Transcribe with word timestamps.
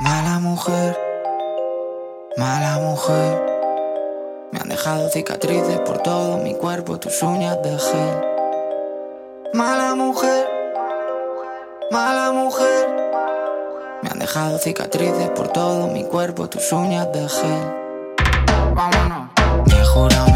Mala 0.00 0.38
mujer, 0.40 0.98
mala 2.38 2.78
mujer. 2.78 3.42
Me 4.50 4.60
han 4.60 4.68
dejado 4.70 5.10
cicatrices 5.10 5.78
por 5.80 5.98
todo 5.98 6.38
mi 6.38 6.54
cuerpo, 6.54 6.98
tus 6.98 7.22
uñas 7.22 7.62
de 7.62 7.78
gel. 7.78 8.24
Mala 9.52 9.94
mujer, 9.94 10.48
mala 11.90 12.32
mujer. 12.32 12.88
Me 14.02 14.08
han 14.08 14.18
dejado 14.18 14.56
cicatrices 14.56 15.28
por 15.36 15.48
todo 15.48 15.88
mi 15.88 16.04
cuerpo, 16.04 16.48
tus 16.48 16.72
uñas 16.72 17.12
de 17.12 17.28
gel. 17.28 17.74
Vámonos. 18.74 19.28
Me 19.66 19.84
juro 19.84 20.33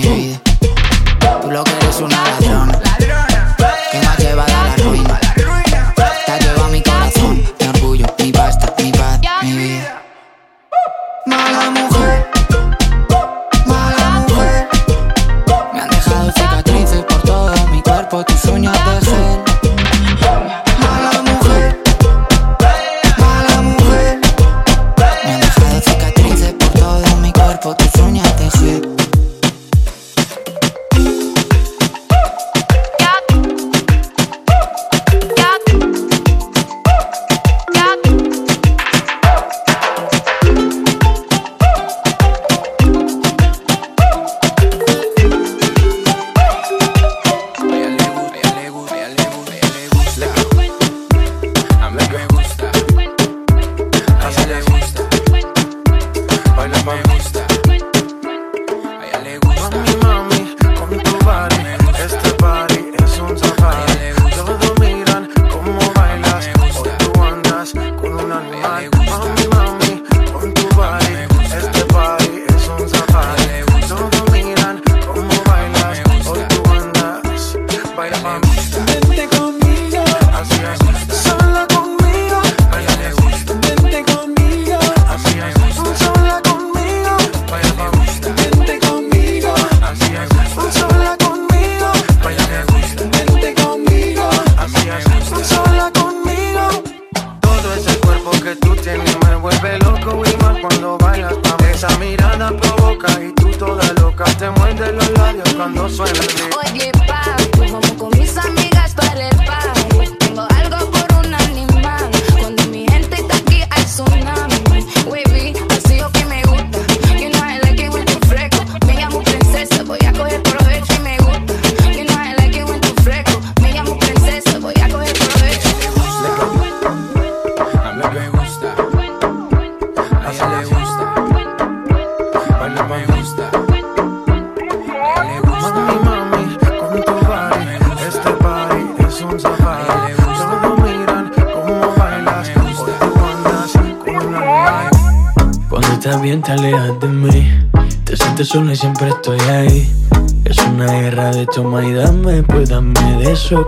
mi 0.00 0.08
vida. 0.08 0.40
Tú 1.42 1.50
lo 1.50 1.64
que 1.64 1.72
eres 1.72 2.00
una 2.00 2.24
ladrona. 2.24 2.89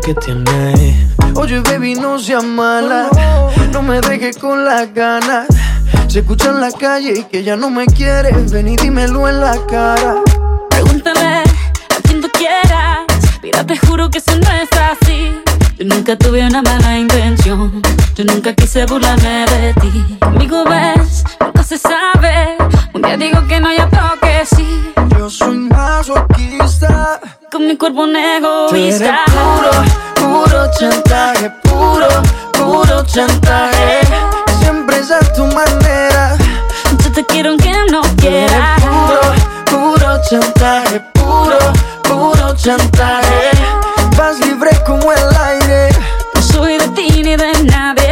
Que 0.04 0.14
tienes. 0.14 0.96
Oye, 1.34 1.60
baby, 1.60 1.94
no 1.94 2.18
seas 2.18 2.44
mala. 2.44 3.08
No 3.72 3.82
me 3.82 4.00
dejes 4.00 4.36
con 4.36 4.64
las 4.64 4.92
ganas. 4.92 5.46
Se 6.08 6.20
escucha 6.20 6.50
en 6.50 6.60
la 6.60 6.72
calle 6.72 7.20
y 7.20 7.24
que 7.24 7.42
ya 7.42 7.56
no 7.56 7.70
me 7.70 7.86
quieres. 7.86 8.50
Ven 8.50 8.68
y 8.68 8.76
dímelo 8.76 9.28
en 9.28 9.40
la 9.40 9.56
cara. 9.66 10.16
Pregúntale 10.70 11.20
a 11.20 12.02
quien 12.02 12.20
tú 12.20 12.28
quieras. 12.32 13.06
Mira, 13.42 13.64
te 13.64 13.76
juro 13.78 14.10
que 14.10 14.18
eso 14.18 14.32
no 14.36 14.50
es 14.50 14.68
así. 14.72 15.40
Yo 15.78 15.86
nunca 15.86 16.16
tuve 16.16 16.46
una 16.46 16.62
mala 16.62 16.98
intención. 16.98 17.80
Yo 18.14 18.24
nunca 18.24 18.52
quise 18.54 18.84
burlarme 18.86 19.46
de 19.46 19.74
ti. 19.74 20.18
Conmigo 20.20 20.64
ves, 20.64 21.24
nunca 21.40 21.62
se 21.62 21.78
sabe. 21.78 22.56
Un 22.92 23.02
día 23.02 23.16
digo 23.16 23.46
que 23.46 23.60
no, 23.60 23.72
ya 23.72 23.88
toque 23.88 24.44
sí. 24.44 24.92
Yo 25.16 25.30
soy 25.30 25.58
masoquista. 25.58 27.20
Con 27.52 27.66
mi 27.66 27.76
cuerpo 27.76 28.02
un 28.04 28.12
Tú 28.12 28.18
egoísta. 28.18 29.24
puro, 29.26 29.70
puro 30.14 30.70
chantaje, 30.78 31.50
puro, 31.62 32.08
puro 32.52 33.04
chantaje. 33.04 34.00
Siempre 34.60 34.98
es 34.98 35.10
a 35.10 35.20
tu 35.34 35.44
manera. 35.46 36.36
Yo 37.04 37.12
te 37.12 37.24
quiero 37.26 37.50
aunque 37.50 37.70
no 37.90 38.00
Tú 38.00 38.26
eres 38.26 38.50
quiera. 38.50 38.76
puro, 38.80 39.20
puro 39.96 40.20
chantaje, 40.30 41.00
puro, 41.12 41.58
puro 42.04 42.56
chantaje. 42.56 43.50
Vas 44.16 44.38
libre 44.40 44.70
como 44.86 45.12
el 45.12 45.36
aire. 45.44 45.88
No 46.34 46.40
soy 46.42 46.78
de 46.78 46.88
ti 46.88 47.22
ni 47.22 47.36
de 47.36 47.52
nadie. 47.64 48.11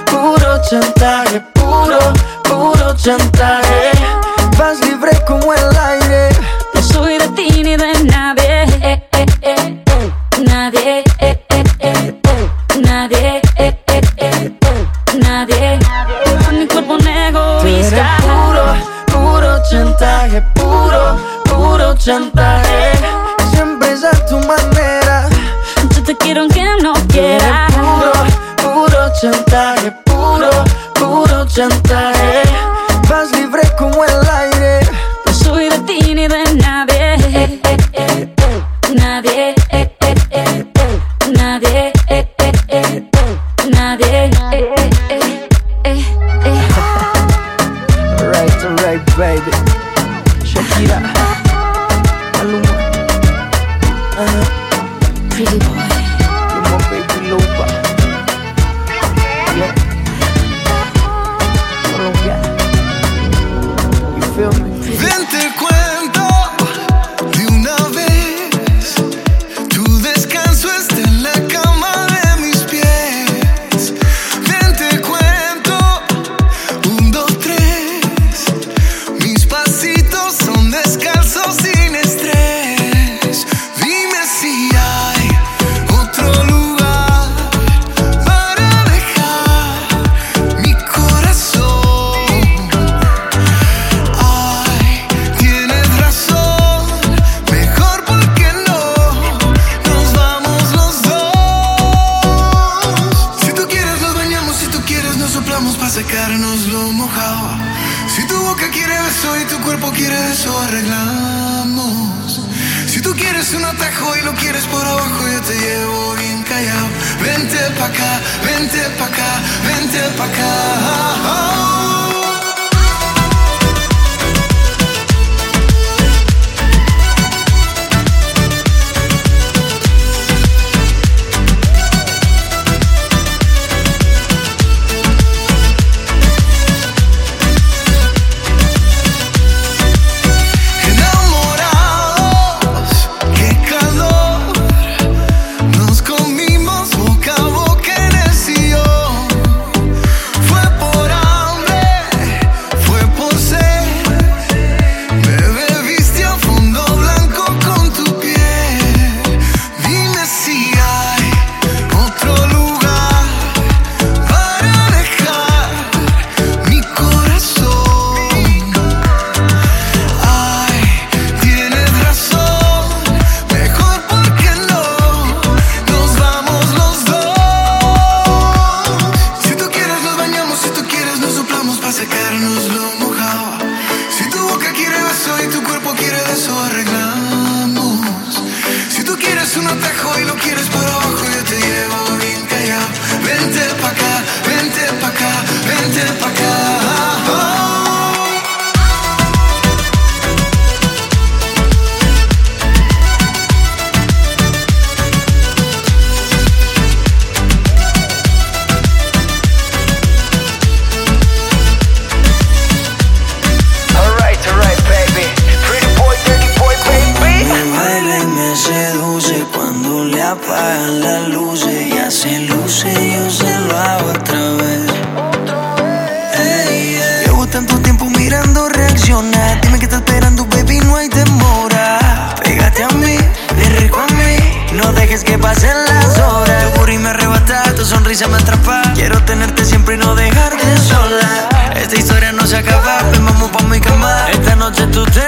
chantaje, 0.69 1.41
puro, 1.53 1.99
puro 2.43 2.93
chantaje. 2.95 3.91
Vas 4.57 4.79
libre 4.81 5.11
como 5.27 5.53
el 5.53 5.77
aire. 5.77 6.29
No 6.73 6.81
soy 6.81 7.17
de 7.17 7.27
ti 7.29 7.63
ni 7.63 7.75
de 7.75 7.93
nadie 8.05 8.63
eh, 8.81 9.07
eh, 9.13 9.25
eh, 9.41 9.83
eh. 9.85 10.43
Nadie 10.45 11.03
eh, 11.19 11.45
eh. 11.51 12.13
Nadie. 12.81 13.41
Nadie 15.19 15.79
mi 16.51 16.67
cuerpo 16.67 16.97
egoísta 16.97 18.17
puro, 18.21 18.65
puro 19.07 19.57
chantaje, 19.69 20.41
puro, 20.53 21.17
puro 21.45 21.95
chantaje. 21.95 22.91
Siempre 23.51 23.91
es 23.93 24.03
a 24.03 24.11
tu 24.25 24.37
manera. 24.39 25.27
Yo 25.95 26.03
te 26.03 26.15
quiero 26.17 26.41
aunque 26.41 26.63
no 26.83 26.93
Tú 26.93 26.99
eres 26.99 27.39
quiera 27.39 27.67
puro, 27.69 28.11
puro 28.11 28.30
chantaje, 29.19 29.91
puro, 30.05 30.49
puro 30.93 31.45
chantaje. 31.45 32.43
Vas 33.09 33.31
libre 33.31 33.61
como 33.77 34.03
el 34.03 34.29
aire. 34.29 34.79
No 35.25 35.33
soy 35.33 35.69
de 35.69 35.79
ti 35.79 36.15
ni 36.15 36.27
de 36.27 36.43
nadie 36.55 37.15
eh, 37.15 37.59
eh, 37.63 37.77
eh. 37.93 38.35
Nadie. 38.95 39.55
Nadie. 41.37 41.85
Nadie 43.77 44.31
eh, 44.39 44.71
eh, 45.09 45.09
eh, 45.09 45.25
eh, 45.83 46.05
eh. 46.45 46.71
Alright, 48.19 48.63
alright, 48.65 49.03
baby. 49.17 49.51
Shakira, 50.43 50.99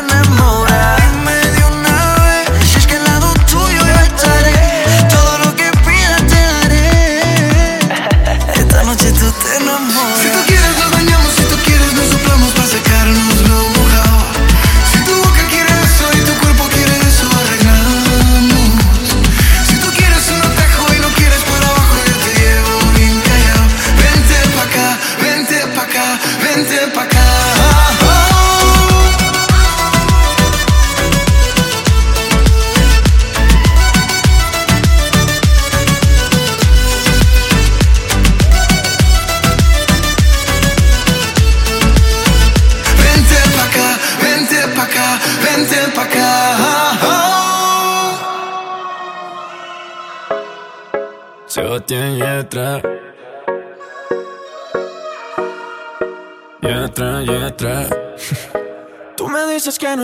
noche 0.01 0.22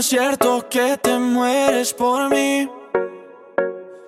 cierto 0.10 0.68
que 0.68 0.98
te 0.98 1.20
mueres 1.20 1.94
por 1.94 2.32
mí. 2.32 2.68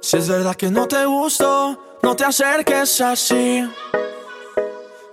Si 0.01 0.17
es 0.17 0.27
verdad 0.27 0.55
que 0.55 0.71
no 0.71 0.87
te 0.87 1.05
gusto, 1.05 1.99
no 2.01 2.15
te 2.15 2.25
acerques 2.25 2.99
así. 3.01 3.69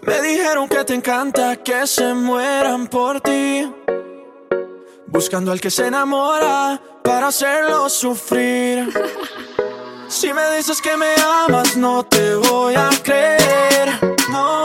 Me 0.00 0.23
dijeron 0.23 0.66
que 0.66 0.83
te 0.85 0.95
encanta 0.95 1.57
que 1.57 1.87
se 1.87 2.14
mueran 2.14 2.87
por 2.87 3.21
ti. 3.21 3.71
Buscando 5.07 5.52
al 5.52 5.61
que 5.61 5.71
se 5.71 5.88
enamora 5.88 6.80
para 7.04 7.26
hacerlo 7.26 7.90
sufrir. 7.90 8.90
Si 10.09 10.33
me 10.33 10.57
dices 10.57 10.80
que 10.80 10.97
me 10.97 11.12
amas, 11.47 11.76
no 11.76 12.02
te 12.07 12.35
voy 12.35 12.75
a 12.76 12.88
creer. 13.02 13.90
No, 14.30 14.64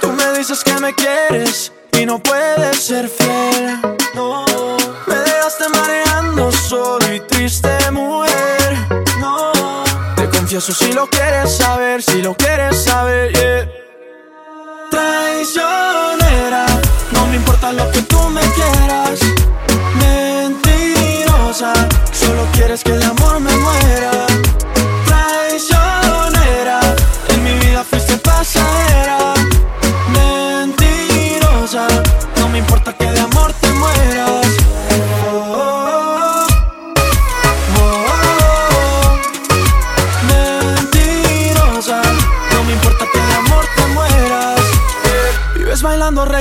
tú 0.00 0.08
me 0.08 0.36
dices 0.36 0.64
que 0.64 0.74
me 0.80 0.92
quieres 0.92 1.70
y 1.96 2.04
no 2.04 2.20
puedes 2.20 2.82
ser 2.82 3.08
fiel. 3.08 3.80
No, 4.14 4.44
dejaste 5.52 5.68
mareando 5.78 6.50
solo 6.52 7.06
triste, 7.28 7.68
mujer. 7.90 8.76
No, 9.18 9.52
te 10.16 10.28
confieso 10.28 10.72
si 10.72 10.92
lo 10.92 11.06
quieres 11.08 11.56
saber, 11.56 12.02
si 12.02 12.22
lo 12.22 12.34
quieres 12.34 12.82
saber, 12.82 13.32
yeah. 13.32 13.68
Traicionera, 14.90 16.66
no 17.12 17.26
me 17.26 17.36
importa 17.36 17.72
lo 17.72 17.90
que 17.90 18.02
tú 18.02 18.18
me 18.28 18.40
quieras. 18.40 19.20
Mentirosa, 20.00 21.72
solo 22.12 22.46
quieres 22.52 22.82
que 22.82 22.92
de 22.92 23.04
amor 23.04 23.40
me 23.40 23.54
muera. 23.56 24.31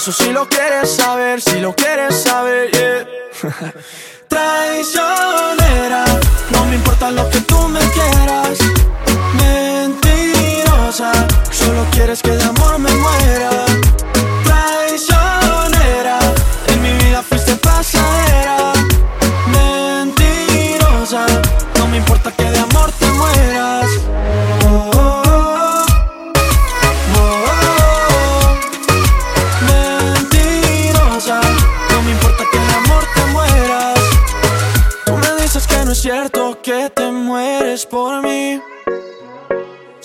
confieso 0.00 0.24
si 0.24 0.32
lo 0.32 0.48
quieres 0.48 0.96
saber, 0.96 1.40
si 1.42 1.60
lo 1.60 1.74
quieres 1.74 2.22
saber, 2.22 2.70
yeah. 2.70 3.06
Traicionera, 4.28 6.04
no 6.52 6.64
me 6.66 6.76
importa 6.76 7.10
lo 7.10 7.28
que 7.28 7.40
tú 7.42 7.58
me 7.68 7.80
quieras. 7.80 8.58
Mentirosa, 9.34 11.12
solo 11.50 11.84
quieres 11.90 12.22
que 12.22 12.39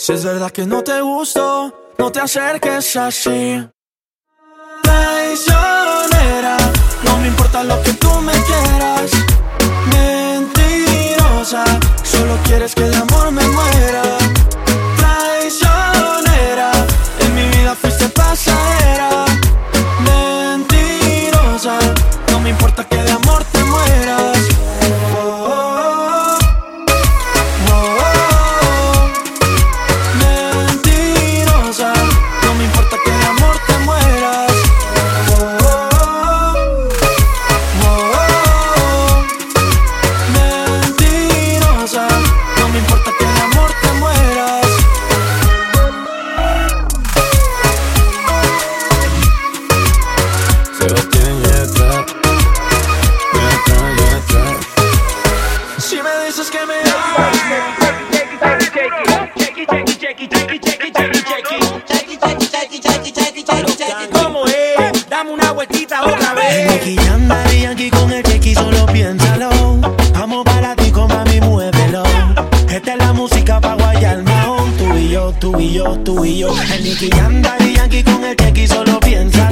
Si 0.06 0.14
es 0.14 0.24
verdad 0.24 0.52
que 0.52 0.68
no 0.68 0.84
te 0.84 1.02
gusto, 1.02 1.74
no 1.98 2.12
te 2.12 2.20
acerques 2.20 2.96
así. 2.96 3.68
Traicionera, 4.84 6.58
no 7.06 7.18
me 7.18 7.28
importa 7.30 7.64
lo 7.64 7.82
que 7.82 7.92
tú 7.94 8.12
me 8.22 8.34
quieras. 8.34 9.10
Mentirosa, 9.96 11.64
solo 12.04 12.38
quieres 12.44 12.76
que 12.76 12.84
de 12.84 12.98
amor 12.98 13.32
me 13.32 13.48
muera. 13.48 14.04
Traicionera, 14.96 16.70
en 17.22 17.34
mi 17.34 17.48
vida 17.58 17.74
fuiste 17.74 18.08
pasajera. 18.10 19.26
Mentirosa, 20.06 21.80
no 22.30 22.40
me 22.42 22.52
importa 22.52 22.88
que 22.88 22.98
de 22.98 23.10
amor 23.10 23.25
y 75.66 75.74
yo, 75.74 75.98
tú 76.04 76.24
y 76.26 76.40
yo. 76.40 76.50
El 76.74 76.84
Nicky 76.84 77.10
anda 77.20 77.58
y 77.60 77.76
Yankee 77.76 78.04
con 78.04 78.24
el 78.24 78.36
Tequi 78.36 78.68
solo 78.68 79.00
piensa 79.00 79.52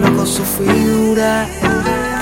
Loco 0.00 0.26
su 0.26 0.44
figura. 0.44 1.46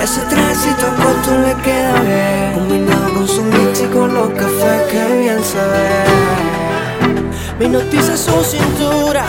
Ese 0.03 0.21
trajecito 0.23 0.87
corto 1.03 1.39
le 1.45 1.55
queda 1.63 2.01
bien, 2.01 2.53
combinado 2.55 3.15
con 3.15 3.29
su 3.29 3.43
mix 3.43 3.81
y 3.81 3.87
con 3.87 4.15
los 4.15 4.29
cafés, 4.31 4.83
qué 4.91 5.19
bien 5.19 5.43
se 5.43 5.59
ve. 5.59 6.05
Me 7.59 7.65
hipnotiza 7.65 8.17
su 8.17 8.33
cintura, 8.45 9.25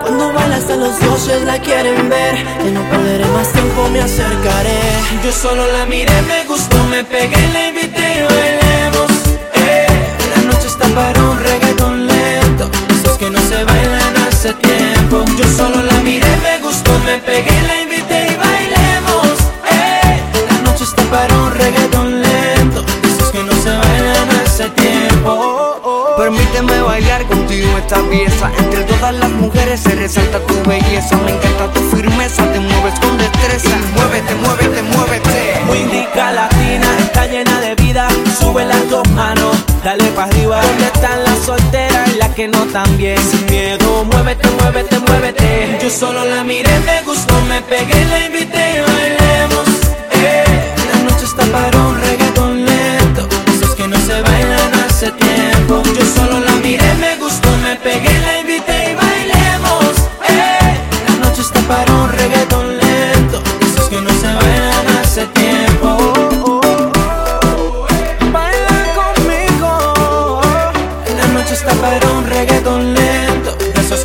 cuando 0.00 0.32
baila 0.32 0.56
hasta 0.56 0.76
los 0.76 0.98
dioses 0.98 1.42
la 1.44 1.58
quieren 1.60 2.08
ver. 2.08 2.34
Que 2.62 2.70
no 2.72 2.82
perderé 2.90 3.24
más 3.26 3.52
tiempo, 3.52 3.88
me 3.92 4.00
acercaré. 4.00 4.80
Yo 5.24 5.32
solo 5.32 5.64
la 5.72 5.86
miré, 5.86 6.20
me 6.22 6.44
gustó, 6.46 6.82
me 6.90 7.04
pegué, 7.04 7.48
la 7.52 7.68
invité 7.68 8.18
y 8.18 8.22
bailemos. 8.34 9.10
Eh, 9.54 9.86
la 10.34 10.42
noche 10.50 10.66
está 10.66 10.86
para 10.88 11.22
un 11.22 11.38
reggaeton 11.38 12.06
lento, 12.06 12.70
esos 12.90 13.16
que 13.18 13.30
no 13.30 13.40
se 13.40 13.62
bailan 13.62 14.16
hace 14.28 14.52
tiempo. 14.54 14.85
Yo 15.08 15.44
solo 15.56 15.82
la 15.82 16.00
miré, 16.00 16.26
me 16.42 16.58
gustó, 16.58 16.90
me 17.04 17.18
pegué, 17.18 17.62
la 17.62 17.80
invité 17.80 18.26
y 18.32 18.36
bailemos. 18.36 19.38
Eh, 19.70 20.20
la 20.50 20.62
noche 20.62 20.82
está 20.82 21.02
para 21.04 21.32
un 21.38 21.52
reggaeton 21.52 22.22
lento, 22.22 22.84
esos 23.04 23.30
que 23.30 23.42
no 23.44 23.52
se 23.52 23.70
bailan 23.70 24.30
hace 24.44 24.68
tiempo. 24.70 25.76
Permíteme 26.16 26.80
bailar 26.80 27.26
contigo 27.26 27.68
esta 27.76 28.00
pieza 28.08 28.50
Entre 28.58 28.84
todas 28.84 29.14
las 29.14 29.30
mujeres 29.32 29.80
se 29.80 29.94
resalta 29.94 30.40
tu 30.40 30.54
belleza 30.68 31.14
Me 31.18 31.32
encanta 31.32 31.70
tu 31.74 31.80
firmeza, 31.94 32.42
te 32.52 32.58
mueves 32.58 32.98
con 33.00 33.18
destreza 33.18 33.76
Muévete, 33.94 34.34
muévete, 34.34 34.82
muévete 34.82 35.60
Muy 35.66 35.84
rica 35.84 36.32
latina, 36.32 36.86
está 37.00 37.26
llena 37.26 37.60
de 37.60 37.74
vida. 37.74 38.08
Sube 38.40 38.64
las 38.64 38.88
dos 38.88 39.06
manos, 39.10 39.56
dale 39.84 40.04
para 40.12 40.28
arriba. 40.28 40.60
¿Dónde 40.62 40.84
están 40.86 41.22
las 41.24 41.38
solteras 41.40 42.05
que 42.34 42.48
no 42.48 42.64
tan 42.66 42.96
bien? 42.96 43.18
Sin 43.18 43.44
miedo, 43.46 44.04
muévete, 44.04 44.48
muévete, 44.60 44.98
muévete. 45.00 45.78
Yo 45.82 45.90
solo 45.90 46.24
la 46.24 46.42
miré, 46.44 46.78
me 46.80 47.02
gustó, 47.02 47.34
me 47.42 47.60
pegué, 47.62 48.04
la 48.06 48.26
invité 48.26 48.82
bailemos. 48.86 49.68
Eh, 50.12 50.44
la 50.92 51.10
noche 51.10 51.24
está 51.24 51.44
para 51.46 51.78
un 51.78 52.00
reggaeton 52.00 52.64
lento. 52.64 53.28
Esos 53.52 53.74
que 53.74 53.86
no 53.86 53.96
se 53.98 54.20
bailan 54.22 54.74
hace 54.86 55.10
tiempo. 55.12 55.82
Yo 55.84 56.04
solo 56.14 56.40
la 56.40 56.52
miré, 56.56 56.94
me 56.94 57.16
gustó, 57.16 57.48
me 57.62 57.76
pegué, 57.76 58.18
la 58.20 58.40
invité 58.40 58.92
y 58.92 58.94
bailemos. 58.94 59.92
Eh, 60.28 60.74
la 61.08 61.26
noche 61.26 61.42
está 61.42 61.60
para 61.60 61.92
un 61.92 62.10
reggaeton 62.12 62.66
lento. 62.68 62.75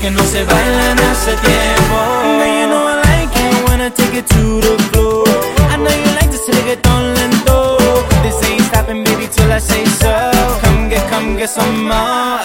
Que 0.02 0.10
no 0.10 0.24
se 0.24 0.44
bailan 0.44 0.98
hace 1.00 1.32
tiempo. 1.36 1.96
Now 2.40 2.46
you 2.46 2.68
know 2.68 2.88
I 2.88 2.96
like 3.06 3.36
it 3.38 3.70
when 3.70 3.82
I 3.82 3.90
take 3.92 4.18
it 4.18 4.26
to 4.30 4.60
the 4.60 4.76
floor. 4.90 5.24
I 5.70 5.78
know 5.78 5.92
you 5.92 6.12
like 6.18 6.32
this 6.32 6.48
reggaeton 6.50 7.14
lento. 7.14 7.78
This 8.24 8.42
ain't 8.50 8.64
stopping, 8.64 9.04
baby, 9.04 9.28
till 9.28 9.52
I 9.52 9.60
say 9.60 9.86
so. 9.86 10.32
Come 10.64 10.90
get, 10.90 11.08
come 11.12 11.38
get 11.38 11.50
some 11.50 11.86
more. 11.86 12.40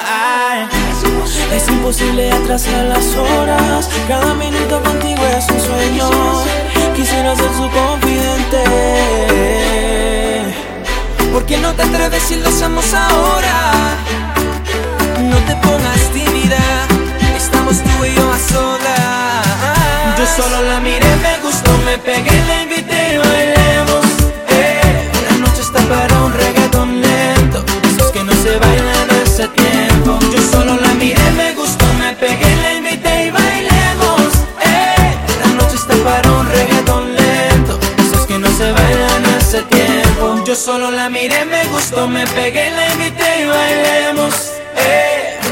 Es 1.51 1.67
imposible 1.69 2.31
atrasar 2.31 2.85
las 2.85 3.15
horas. 3.17 3.89
Cada 4.07 4.35
minuto 4.35 4.83
contigo 4.83 5.23
es 5.39 5.49
un 5.49 5.61
sueño. 5.61 6.11
Quisiera 6.95 7.35
ser 7.37 7.51
su 7.57 7.71
confidente. 7.71 8.65
¿Por 11.33 11.47
qué 11.47 11.57
no 11.57 11.73
te 11.73 11.83
atreves 11.85 12.23
si 12.23 12.37
lo 12.37 12.49
hacemos 12.51 12.93
ahora? 12.93 13.73
No 15.23 15.37
te 15.47 15.57
pongas 15.57 16.01
tímida. 16.13 16.76
Yo 20.27 20.43
solo 20.43 20.63
la 20.63 20.81
miré, 20.81 21.17
me 21.23 21.39
gustó, 21.39 21.71
me 21.85 21.97
pegué, 21.99 22.37
la 22.49 22.63
invité 22.63 23.15
y 23.15 23.17
bailemos. 23.17 24.07
Eh, 24.49 25.09
la 25.31 25.37
noche 25.39 25.63
está 25.63 25.79
para 25.83 26.21
un 26.25 26.33
reggaeton 26.33 27.01
lento. 27.01 27.65
Esos 27.89 28.11
que 28.11 28.25
no 28.25 28.33
se 28.33 28.59
bailan 28.59 29.09
hace 29.23 29.47
tiempo. 29.49 30.19
Yo 30.33 30.43
solo 30.43 30.77
la 30.81 30.95
miré, 30.95 31.31
me 31.37 31.55
gustó, 31.55 31.87
me 32.01 32.13
pegué, 32.15 32.57
la 32.57 32.75
invité 32.75 33.27
y 33.27 33.31
bailemos. 33.31 34.33
Eh, 34.63 35.15
la 35.45 35.51
noche 35.55 35.77
está 35.77 35.95
para 36.05 36.29
un 36.33 36.47
reggaeton 36.51 37.15
lento. 37.15 37.79
Esos 37.99 38.27
que 38.27 38.39
no 38.39 38.49
se 38.59 38.73
bailan 38.73 39.27
hace 39.27 39.63
tiempo. 39.63 40.43
Yo 40.45 40.57
solo 40.57 40.91
la 40.91 41.09
miré, 41.09 41.45
me 41.45 41.65
gustó, 41.67 42.09
me 42.09 42.27
pegué, 42.27 42.71
la 42.73 42.93
invité 42.95 43.43
y 43.43 43.47
bailemos. 43.47 44.35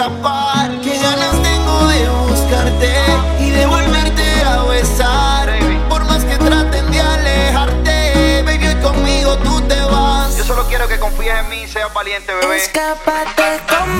escapar. 0.00 0.80
Qué 0.82 0.98
ganas 0.98 1.42
tengo 1.42 1.86
de 1.88 2.08
buscarte 2.30 2.90
y 3.38 3.50
de 3.50 3.66
volverte 3.66 4.42
a 4.46 4.62
besar. 4.62 5.50
Por 5.90 6.04
más 6.04 6.24
que 6.24 6.38
traten 6.38 6.90
de 6.90 7.00
alejarte, 7.00 8.42
baby, 8.46 8.66
hoy 8.66 8.74
conmigo 8.76 9.36
tú 9.38 9.60
te 9.68 9.78
vas. 9.82 10.38
Yo 10.38 10.44
solo 10.44 10.66
quiero 10.68 10.88
que 10.88 10.98
confíes 10.98 11.34
en 11.40 11.48
mí 11.50 11.62
y 11.64 11.68
seas 11.68 11.92
valiente, 11.92 12.32
bebé. 12.32 12.56
Escápate 12.56 13.60
conmigo. 13.68 13.99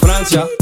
Francia? 0.00 0.61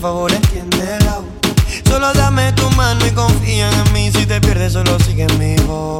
Por 0.00 0.12
favor 0.12 0.32
entiéndela. 0.32 1.20
Solo 1.86 2.10
dame 2.14 2.50
tu 2.54 2.70
mano 2.70 3.06
y 3.06 3.10
confía 3.10 3.70
en 3.70 3.92
mí. 3.92 4.10
Si 4.10 4.24
te 4.24 4.40
pierdes, 4.40 4.72
solo 4.72 4.98
sigue 5.00 5.26
mi 5.38 5.56
voz. 5.66 5.99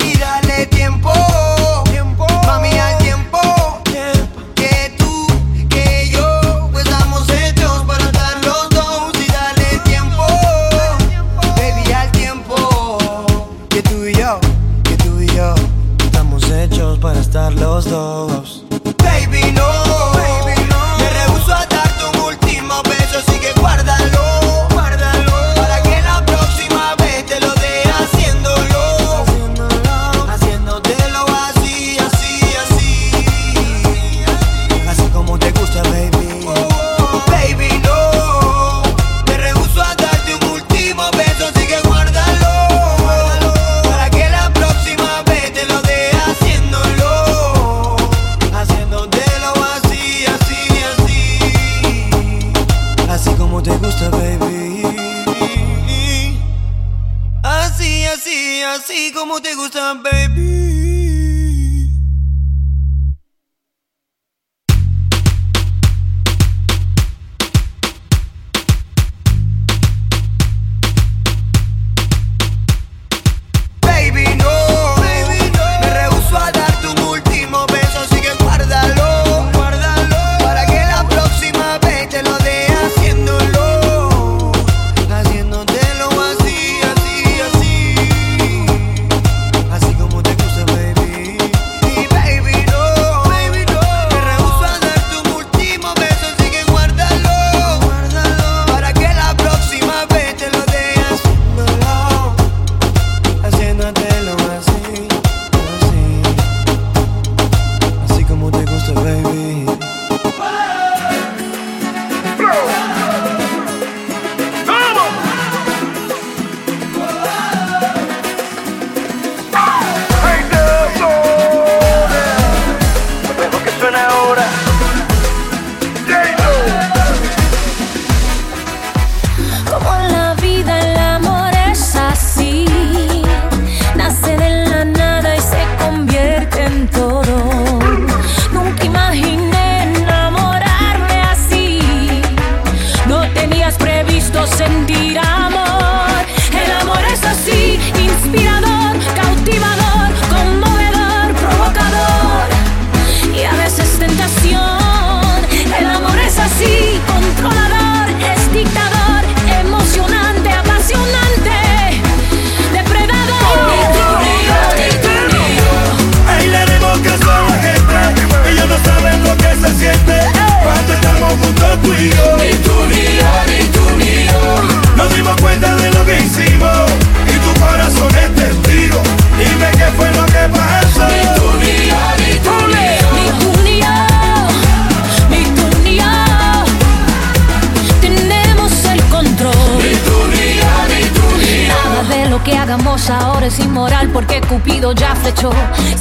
Cupido 194.50 194.90
ya 194.90 195.14
flechó. 195.14 195.52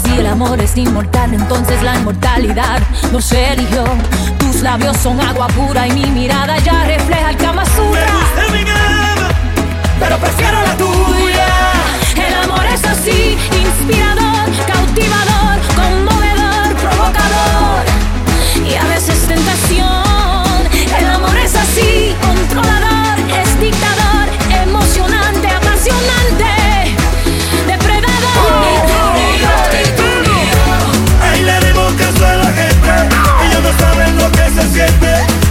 Si 0.03 0.11
el 0.17 0.25
amor 0.25 0.59
es 0.59 0.75
inmortal, 0.75 1.35
entonces 1.35 1.83
la 1.83 1.93
inmortalidad 1.93 2.79
no 3.03 3.11
nos 3.19 3.31
eligió. 3.31 3.83
Tus 4.39 4.63
labios 4.63 4.97
son 4.97 5.21
agua 5.21 5.45
pura 5.49 5.87
y 5.87 5.91
mi 5.91 6.07
mirada 6.07 6.57
ya 6.57 6.83
refleja 6.83 7.29
el 7.29 7.37
Kama 7.37 7.63
Me 7.63 7.69
gusta 7.69 8.51
mi 8.51 8.63
cama, 8.63 9.29
pero 9.99 10.17
prefiero 10.17 10.61
la 10.63 10.75
tuya. 10.77 11.47
El 12.15 12.33
amor 12.43 12.65
es 12.73 12.83
así, 12.85 13.37
inspirador, 13.61 14.49
cautivador, 14.65 15.59
conmovedor, 15.75 16.75
provocador 16.81 17.85
y 18.67 18.73
a 18.73 18.83
veces 18.85 19.27
tentación. 19.27 20.65
El 20.97 21.05
amor 21.07 21.37
es 21.37 21.55
así, 21.55 22.15
controlador, 22.19 23.19
es 23.29 23.59
dictador, 23.61 24.27
emocionante, 24.63 25.49
apasionante. 25.49 26.58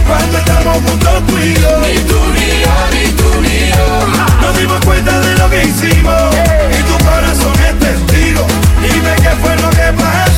cuando 0.07 0.37
estamos 0.39 0.77
juntos 0.77 1.27
tú 1.27 1.37
y 1.37 1.53
yo. 1.53 1.79
Ni 1.81 1.99
tú 2.09 2.19
ni 2.33 2.47
yo, 2.63 2.75
ni 2.93 3.11
tú 3.13 3.41
ni 3.41 3.69
yo. 3.69 4.41
Nos 4.41 4.57
dimos 4.57 4.79
cuenta 4.85 5.19
de 5.19 5.35
lo 5.37 5.49
que 5.49 5.63
hicimos 5.65 6.35
y 6.71 6.83
tu 6.83 7.05
corazón 7.05 7.53
es 7.67 7.79
testigo. 7.79 8.47
Dime 8.81 9.15
qué 9.17 9.29
fue 9.41 9.55
lo 9.57 9.69
que 9.69 9.93
pasó. 10.01 10.28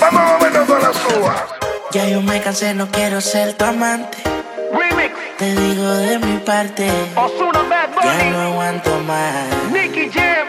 Vamos 0.00 0.24
a. 0.24 1.46
Ya 1.90 2.06
yo 2.06 2.22
me 2.22 2.40
cansé, 2.40 2.74
no 2.74 2.88
quiero 2.90 3.20
ser 3.20 3.54
tu 3.54 3.64
amante. 3.64 4.18
Remix. 4.72 5.14
Te 5.38 5.54
digo 5.54 5.90
de 5.94 6.18
mi 6.18 6.38
parte. 6.38 6.88
Ozuna, 7.16 7.62
Bad 7.62 7.88
Bunny. 7.94 8.06
Ya 8.06 8.30
no 8.30 8.40
aguanto 8.40 8.98
más. 9.00 9.72
Nicky 9.72 10.10
Jam. 10.10 10.46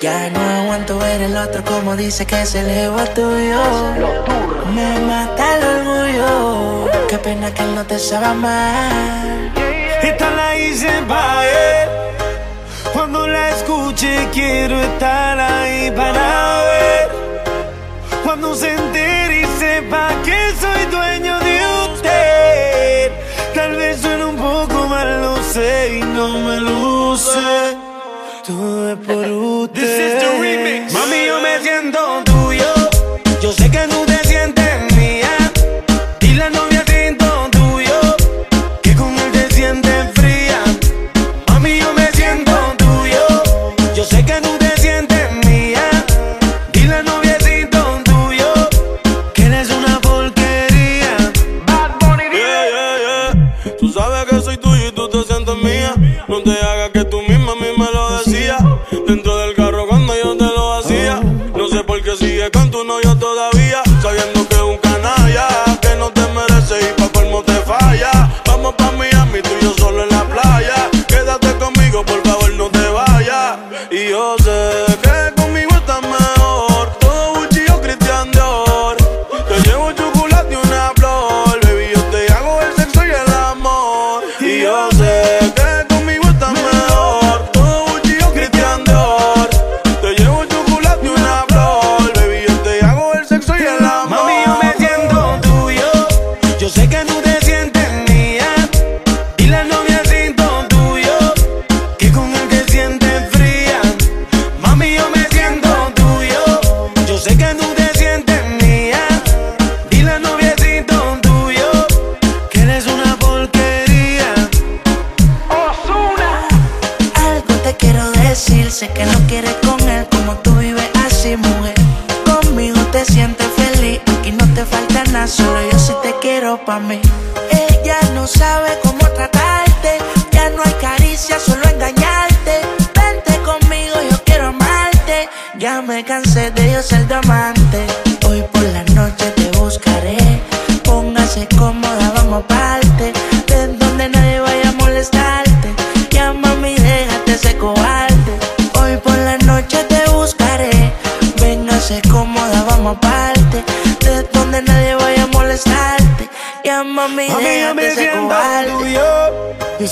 Ya 0.00 0.30
no 0.30 0.40
aguanto 0.40 0.98
ver 0.98 1.22
el 1.22 1.36
otro 1.36 1.64
como 1.64 1.96
dice 1.96 2.26
que 2.26 2.42
es 2.42 2.54
el 2.54 2.68
ego 2.68 3.04
tuyo. 3.14 3.62
Me 4.74 5.00
mata 5.00 5.56
el 5.56 5.64
orgullo. 5.64 6.90
Qué 7.08 7.18
pena 7.18 7.52
que 7.54 7.62
él 7.62 7.74
no 7.74 7.84
te 7.84 7.98
sabe 7.98 8.34
mal. 8.34 9.52
Esta 10.02 10.30
la 10.30 10.56
hice 10.56 10.90
para 11.08 11.44
él. 11.46 11.88
Cuando 12.92 13.26
la 13.26 13.50
escuche 13.50 14.28
quiero 14.32 14.80
estar 14.80 15.38
ahí 15.40 15.90
parado 15.90 16.63
cuando 18.24 18.54
se 18.54 18.72
entere 18.72 19.42
y 19.42 19.46
sepa 19.58 20.08
que 20.24 20.38
soy 20.60 20.86
dueño 20.90 21.38
de 21.40 21.60
usted. 21.92 23.12
Tal 23.54 23.76
vez 23.76 24.00
suene 24.00 24.24
un 24.24 24.36
poco 24.36 24.88
mal, 24.88 25.20
lo 25.22 25.36
sé 25.42 25.98
y 25.98 26.00
no 26.00 26.38
me 26.38 26.60
luce. 26.60 27.76
Todo 28.46 28.92
es 28.92 28.98
por 29.06 29.26
usted. 29.30 29.80
This 29.80 29.98
is 30.06 30.22
the 30.22 30.30
remix. 30.40 30.92
Mami, 30.92 31.26
yo 31.26 31.40
me 31.40 31.60
siento 31.60 32.33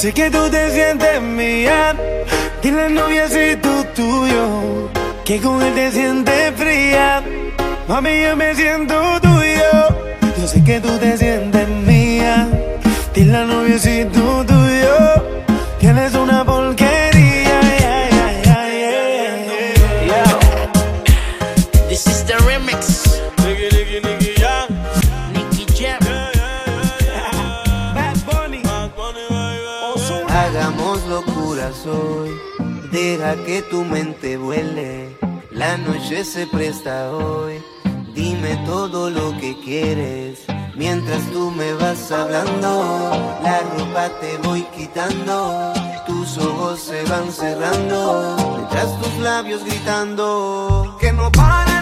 sé 0.02 0.12
que 0.12 0.28
tú 0.30 0.50
te 0.50 0.68
sientes 0.72 1.22
mía. 1.22 1.94
Dile 2.60 2.88
si 3.28 3.56
tú 3.64 3.84
tuyo 3.94 4.90
que 5.24 5.40
con 5.40 5.62
él 5.62 5.74
te 5.74 5.92
sientes 5.92 6.54
fría. 6.56 7.22
Mami, 7.86 8.22
yo 8.24 8.36
me 8.36 8.52
siento 8.56 8.96
tuyo. 9.20 9.72
Yo 10.38 10.48
sé 10.48 10.64
que 10.64 10.80
tú 10.80 10.98
te 10.98 11.16
sientes 11.16 11.68
mía. 11.68 12.48
Dile 13.14 13.36
al 13.36 13.46
noviecito 13.46 14.44
tuyo 14.44 14.96
que 15.78 15.86
él 15.86 15.98
es 15.98 16.14
una 16.16 16.44
soy. 31.82 32.30
Deja 32.90 33.34
que 33.44 33.62
tu 33.62 33.84
mente 33.84 34.36
vuele, 34.36 35.16
la 35.50 35.76
noche 35.78 36.24
se 36.24 36.46
presta 36.46 37.10
hoy. 37.10 37.62
Dime 38.14 38.56
todo 38.66 39.08
lo 39.10 39.36
que 39.38 39.56
quieres, 39.64 40.44
mientras 40.76 41.22
tú 41.32 41.50
me 41.50 41.72
vas 41.74 42.12
hablando. 42.12 43.10
La 43.42 43.60
ropa 43.76 44.10
te 44.20 44.36
voy 44.46 44.62
quitando, 44.76 45.72
tus 46.06 46.38
ojos 46.38 46.80
se 46.80 47.02
van 47.04 47.32
cerrando, 47.32 48.36
mientras 48.56 49.00
tus 49.00 49.18
labios 49.18 49.64
gritando 49.64 50.96
que 51.00 51.12
no 51.12 51.32
paran. 51.32 51.81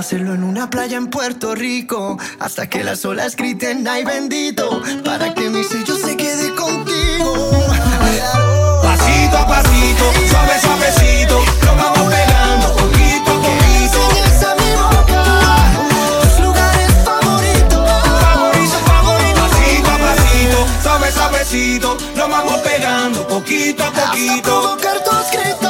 Vamos 0.00 0.12
a 0.12 0.16
hacerlo 0.16 0.32
en 0.34 0.44
una 0.44 0.70
playa 0.70 0.96
en 0.96 1.08
Puerto 1.08 1.54
Rico. 1.54 2.16
Hasta 2.38 2.70
que 2.70 2.82
las 2.82 3.04
olas 3.04 3.36
griten, 3.36 3.86
ay 3.86 4.02
bendito. 4.02 4.80
Para 5.04 5.34
que 5.34 5.50
mi 5.50 5.62
sello 5.62 5.94
se 5.94 6.16
quede 6.16 6.54
contigo. 6.54 7.50
Pasito 8.82 9.36
a 9.36 9.46
pasito, 9.46 10.04
suave, 10.30 10.58
suavecito. 10.62 11.44
Nos 11.66 11.76
vamos 11.76 12.14
pegando 12.14 12.76
poquito 12.78 13.30
a 13.30 13.42
poquito. 13.42 14.00
Enseñes 14.08 14.42
a 14.42 14.54
mi 14.54 14.72
boca 14.72 15.22
tus 16.22 16.40
lugares 16.46 16.92
favoritos. 17.04 17.84
Favorito, 18.22 18.78
favorito. 18.86 19.40
Pasito 19.42 19.90
a 19.90 19.98
pasito, 19.98 20.66
suave, 20.82 21.12
suavecito. 21.12 21.98
Nos 22.16 22.30
vamos 22.30 22.56
pegando 22.60 23.28
poquito 23.28 23.84
a 23.84 23.88
Hasta 23.88 24.06
poquito. 24.12 24.42
provocar 24.62 25.04
tus 25.04 25.30
gritos. 25.30 25.69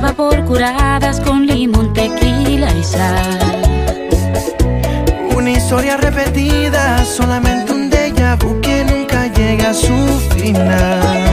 por 0.00 0.42
curadas 0.46 1.20
con 1.20 1.46
limón, 1.46 1.92
tequila 1.92 2.72
y 2.74 2.82
sal. 2.82 3.38
Una 5.36 5.50
historia 5.50 5.98
repetida, 5.98 7.04
solamente 7.04 7.72
un 7.72 7.90
déjà 7.90 8.36
vu 8.36 8.58
que 8.62 8.84
nunca 8.84 9.26
llega 9.26 9.70
a 9.70 9.74
su 9.74 9.94
final. 10.38 11.31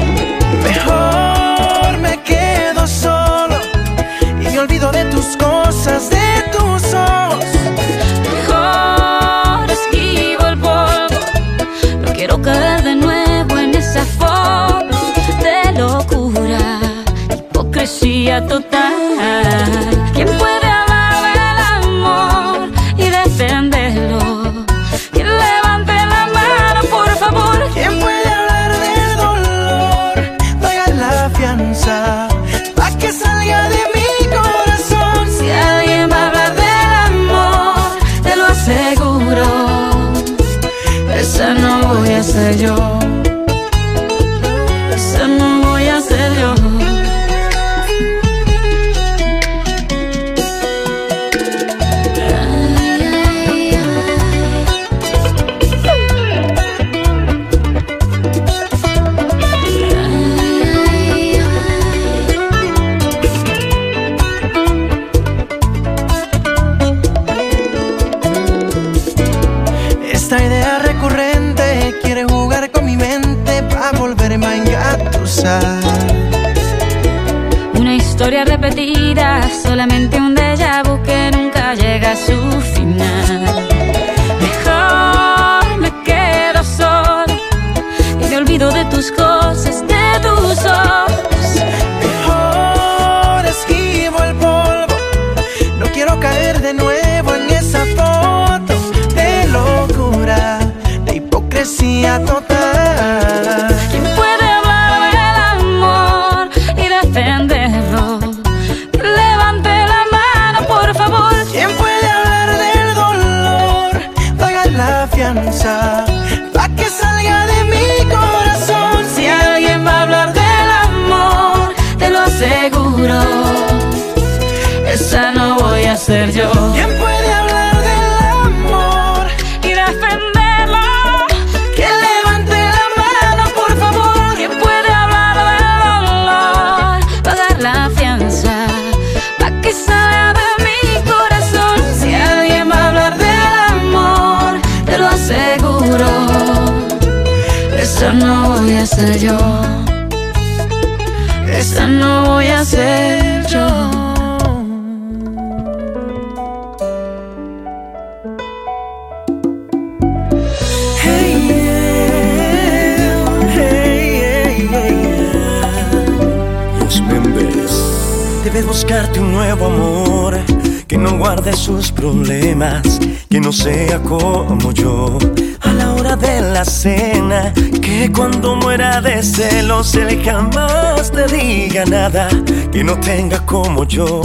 de 179.01 179.23
celos, 179.23 179.95
él 179.95 180.21
jamás 180.23 181.11
te 181.11 181.25
diga 181.27 181.85
nada 181.85 182.27
que 182.71 182.83
no 182.83 182.99
tenga 182.99 183.39
como 183.45 183.85
yo 183.85 184.21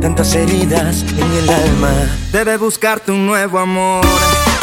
tantas 0.00 0.34
heridas 0.34 1.02
en 1.02 1.32
el 1.42 1.50
alma. 1.50 1.90
debe 2.30 2.56
buscarte 2.56 3.10
un 3.10 3.26
nuevo 3.26 3.58
amor, 3.58 4.04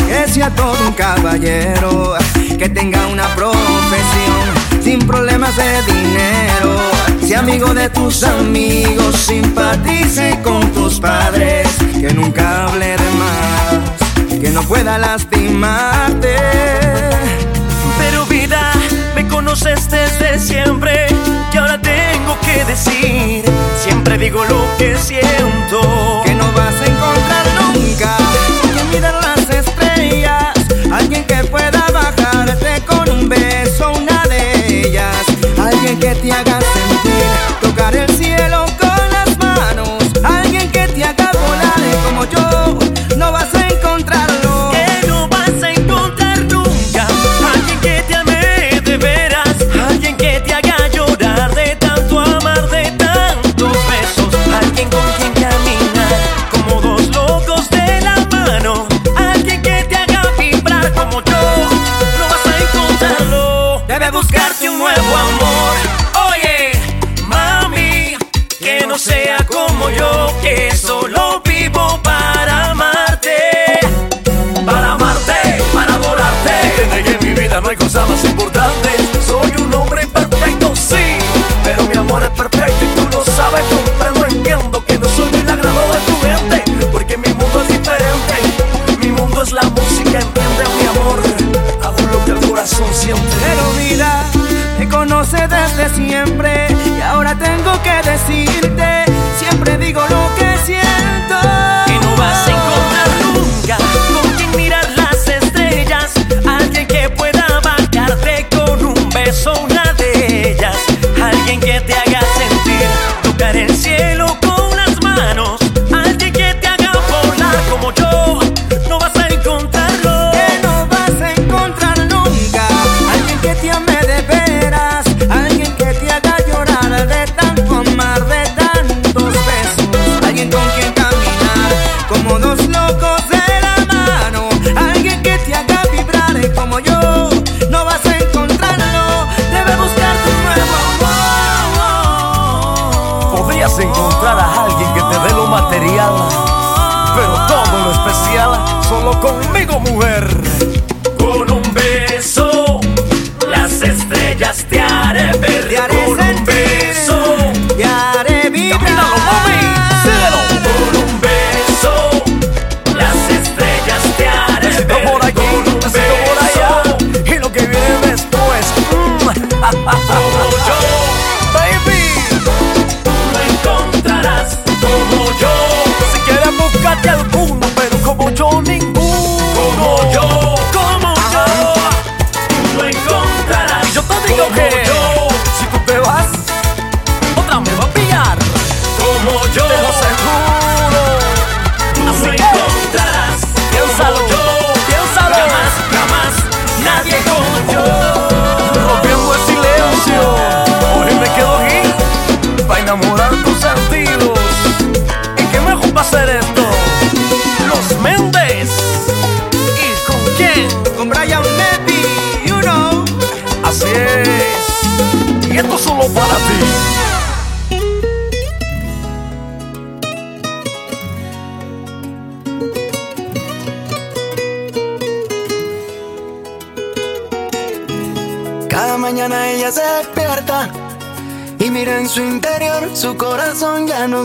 que 0.08 0.32
sea 0.32 0.50
todo 0.50 0.76
un 0.88 0.94
caballero, 0.94 2.14
que 2.58 2.70
tenga 2.70 3.06
una 3.08 3.28
profesión, 3.36 4.82
sin 4.82 5.00
problemas 5.00 5.56
de 5.58 5.82
dinero, 5.94 6.78
sea 7.26 7.40
amigo 7.40 7.74
de 7.74 7.90
tus 7.90 8.24
amigos, 8.24 9.16
simpatice 9.18 10.40
con 10.42 10.72
tus 10.72 11.00
padres, 11.00 11.68
que 12.00 12.14
nunca 12.14 12.66
hable 12.66 12.96
de 12.96 13.12
más, 13.20 14.40
que 14.40 14.50
no 14.52 14.62
pueda 14.64 14.98
lastimarte 14.98 16.83
conoces 19.54 19.88
desde 19.88 20.40
siempre 20.40 21.06
y 21.54 21.58
ahora 21.58 21.80
tengo 21.80 22.36
que 22.42 22.66
decir, 22.66 23.46
siempre 23.78 24.18
digo 24.18 24.44
lo 24.46 24.66
que 24.80 24.98
siento, 24.98 26.22
que 26.26 26.34
no 26.34 26.52
vas 26.54 26.74
a 26.82 26.86
encontrar 26.88 27.46
nunca. 27.62 28.18
Que 28.76 28.84
miran 28.96 29.14
las 29.22 29.48
estrellas, 29.52 30.54
alguien 30.92 31.24
que 31.26 31.44
pueda 31.44 31.86
bajarte 31.94 32.82
con 32.88 33.08
un 33.12 33.30
beso 33.30 33.92
una 33.94 34.24
de 34.24 34.88
ellas, 34.88 35.24
alguien 35.60 36.00
que 36.00 36.16
te 36.16 36.32
haga 36.32 36.60
siempre 96.14 96.53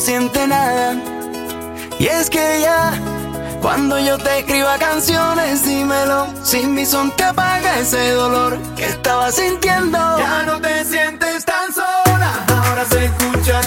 siente 0.09 0.47
nada. 0.47 0.95
Y 1.99 2.07
es 2.07 2.31
que 2.31 2.61
ya, 2.63 2.93
cuando 3.61 3.99
yo 3.99 4.17
te 4.17 4.39
escriba 4.39 4.79
canciones, 4.79 5.67
dímelo. 5.67 6.29
Sin 6.43 6.75
mi 6.75 6.87
son 6.87 7.11
te 7.15 7.25
apaga 7.25 7.79
ese 7.79 8.13
dolor 8.13 8.59
que 8.75 8.87
estaba 8.87 9.31
sintiendo. 9.31 9.99
Ya 10.19 10.45
no 10.45 10.63
te 10.63 10.83
sientes 10.87 11.45
tan 11.45 11.75
sola, 11.75 12.33
ahora 12.49 12.87
se 12.87 13.05
escucha. 13.05 13.61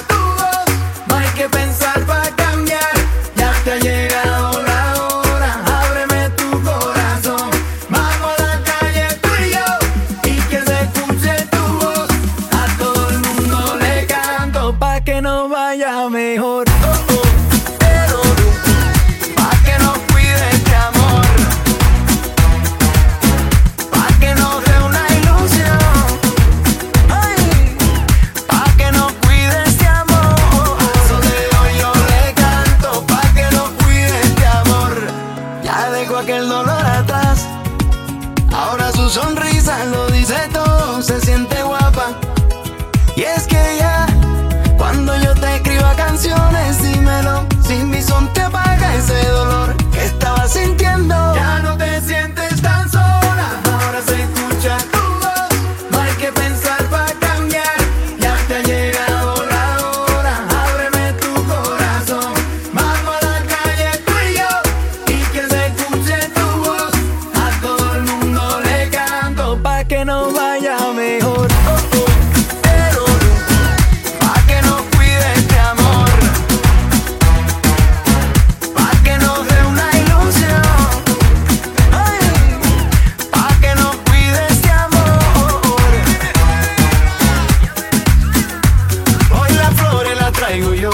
yo. 90.82 90.90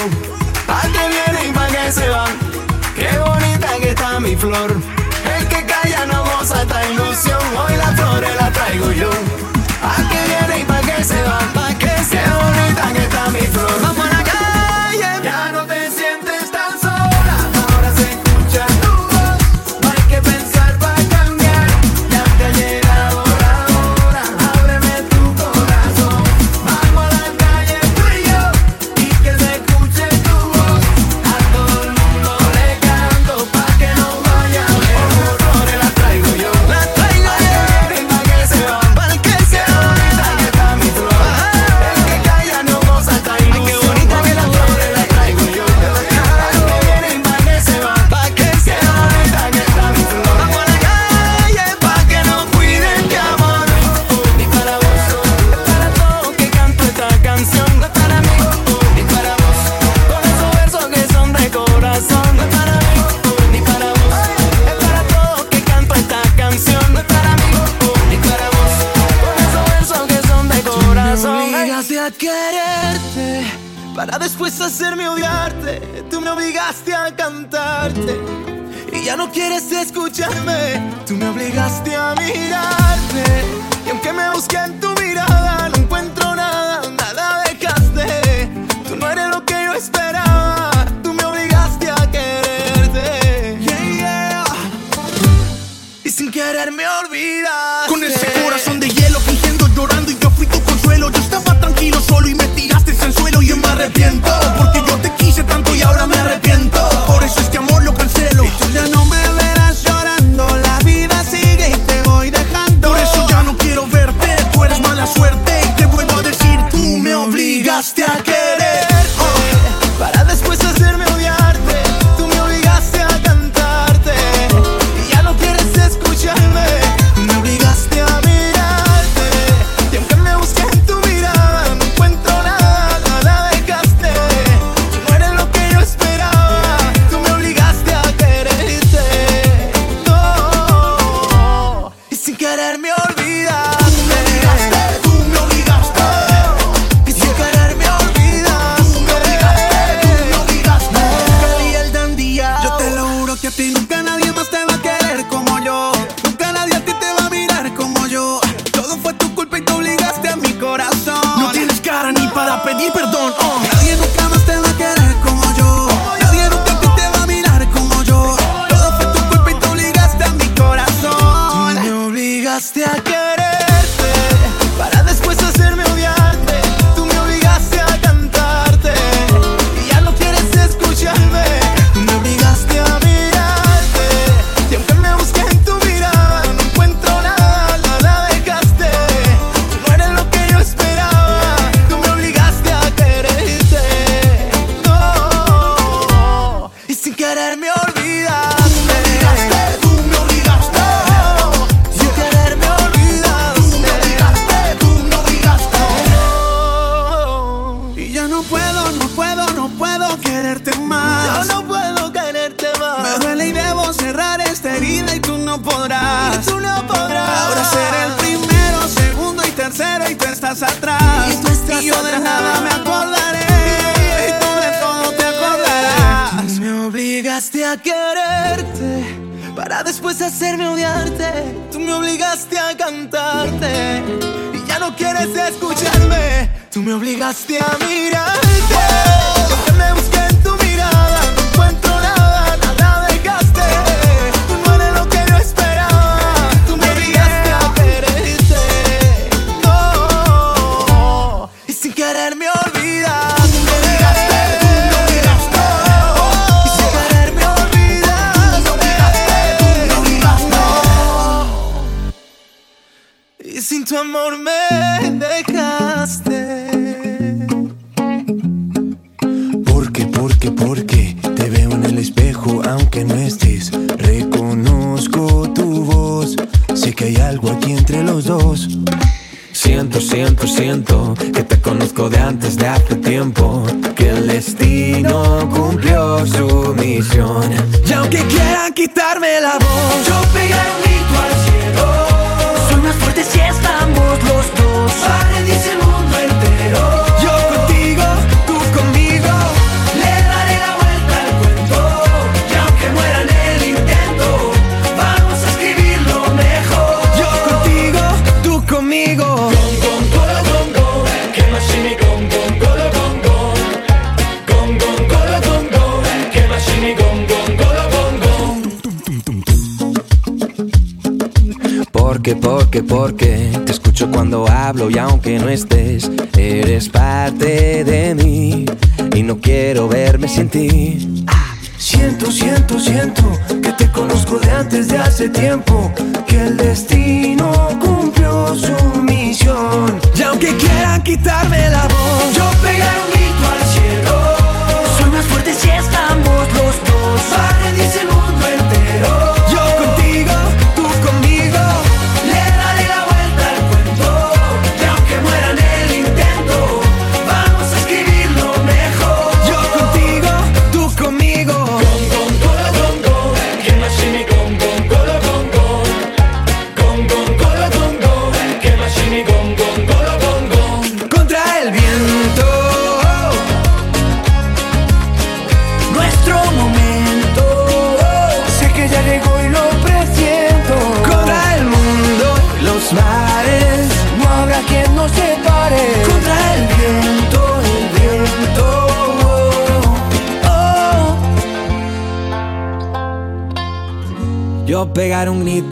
Al 0.68 0.92
que 0.92 1.08
viene 1.08 1.48
y 1.48 1.52
pa' 1.54 1.68
que 1.68 1.92
se 1.92 2.10
va. 2.10 2.26
Qué 2.94 3.10
bonita 3.20 3.70
que 3.82 3.90
está 3.92 4.20
mi 4.20 4.36
flor. 4.36 4.76
El 5.36 5.48
que 5.48 5.66
calla 5.66 6.06
no 6.06 6.26
goza 6.26 6.62
esta 6.62 6.80
ilusión. 6.92 7.40
Hoy 7.58 7.78
las 7.78 7.96
flores 7.96 8.36
la 8.36 8.52
traigo 8.52 8.92
yo. 8.92 9.10
Al 9.92 10.10
que 10.10 10.20
viene 10.30 10.60
y 10.62 10.66
pa' 10.66 10.82
que 10.82 11.04
se 11.04 11.24
va. 11.24 11.40
Pa' 11.54 11.74
que 11.76 12.04
se 12.04 12.17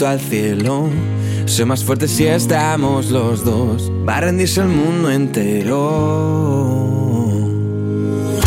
al 0.06 0.19
cielo. 0.19 0.90
Soy 1.45 1.65
más 1.65 1.84
fuerte 1.84 2.07
si 2.07 2.26
estamos 2.27 3.10
los 3.11 3.44
dos. 3.44 3.91
Va 4.07 4.18
a 4.18 4.22
rendirse 4.22 4.61
el 4.61 4.68
mundo 4.68 5.10
entero. 5.11 5.76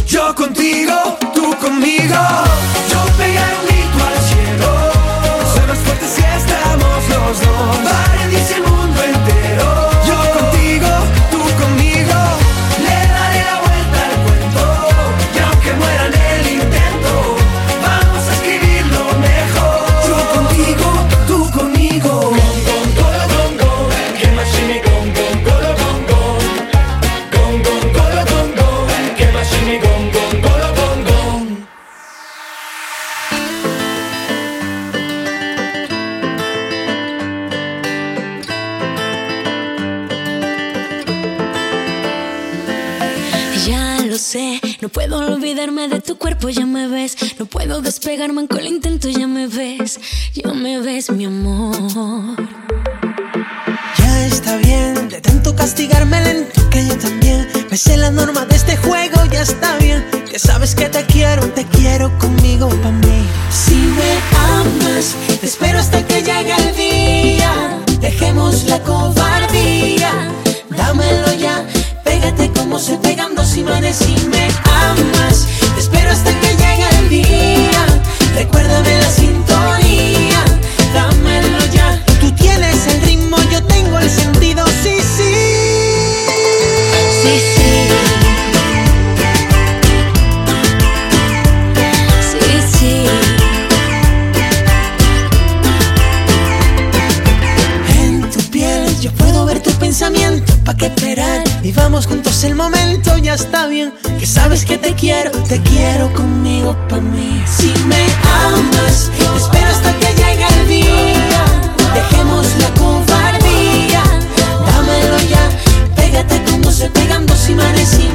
Yo 0.07 0.35
contigo, 0.35 0.95
tú 1.35 1.55
conmigo. 1.61 2.17
Yo 2.91 3.01
pegué 3.17 3.39
un 3.39 3.67
grito 3.67 3.99
al 4.07 4.19
cielo. 4.29 4.71
Soy 5.55 5.67
más 5.67 5.79
fuerte 5.79 6.07
si 6.07 6.23
estamos 6.23 7.09
los 7.09 7.41
dos. 7.41 7.87
Va 7.87 8.05
a 8.05 8.17
rendirse 8.19 8.55
el 8.55 8.63
mundo 8.63 9.03
entero. 9.03 9.88
puedo 45.09 45.35
olvidarme 45.35 45.89
de 45.89 46.01
tu 46.01 46.19
cuerpo, 46.19 46.49
ya 46.51 46.67
me 46.67 46.87
ves. 46.87 47.17
No 47.39 47.47
puedo 47.47 47.81
despegarme 47.81 48.47
con 48.47 48.59
el 48.59 48.67
intento, 48.67 49.09
ya 49.09 49.27
me 49.27 49.47
ves. 49.47 49.99
Ya 50.35 50.53
me 50.53 50.81
ves, 50.81 51.11
mi 51.11 51.25
amor. 51.25 52.37
Ya 53.99 54.27
está 54.27 54.57
bien, 54.57 55.09
de 55.09 55.21
tanto 55.21 55.55
castigarme 55.57 56.21
lento 56.23 56.69
que 56.71 56.87
yo 56.87 56.99
también. 56.99 57.49
Me 57.71 57.77
sé 57.77 57.97
la 57.97 58.11
norma 58.11 58.45
de 58.45 58.57
este 58.57 58.77
juego, 58.77 59.25
ya 59.33 59.43
está 59.43 59.77
bien. 59.79 60.05
Ya 60.31 60.39
sabes 60.39 60.75
que 60.75 60.89
te 60.89 61.05
quiero, 61.07 61.43
te 61.53 61.65
quiero 61.65 62.17
conmigo 62.19 62.69
pa' 62.69 62.91
mí. 62.91 63.27
Si 63.51 63.77
me 63.77 64.13
amas, 64.57 65.15
te 65.41 65.47
espero 65.47 65.79
hasta 65.79 66.07
que 66.07 66.17
llegue 66.23 66.55
el 66.55 66.77
día. 66.77 67.53
Dejemos 68.01 68.65
la 68.65 68.83
cobardía, 68.83 70.13
dámelo 70.69 71.33
ya. 71.35 71.67
Pégate 72.05 72.51
como 72.53 72.79
se 72.79 72.97
pegan 72.99 73.35
dos 73.35 73.57
imanes 73.57 74.03
y 74.03 74.27
me 74.29 74.48
vivamos 101.79 102.07
juntos 102.09 102.43
el 102.43 102.57
momento, 102.57 103.17
ya 103.19 103.35
está 103.35 103.69
bien. 103.69 103.93
Que 104.19 104.27
sabes 104.27 104.65
que 104.65 104.79
te 104.79 104.95
quiero, 104.95 105.31
te 105.49 105.61
quiero 105.63 106.13
conmigo 106.13 106.77
pa' 106.89 107.01
mí. 107.01 107.41
Si 107.47 107.73
me 107.87 108.05
amas, 108.47 109.11
espero 109.37 109.69
hasta 109.69 109.93
que 110.01 110.09
llegue 110.21 110.47
el 110.61 110.69
día. 110.69 111.43
Dejemos 111.95 112.47
la 112.59 112.69
cobardía, 112.81 114.03
dámelo 114.67 115.19
ya. 115.31 115.45
Pégate 115.95 116.43
como 116.51 116.73
se 116.73 116.91
pegan 116.91 117.27
dos 117.27 117.49
imanes 117.49 117.99
y 118.01 118.09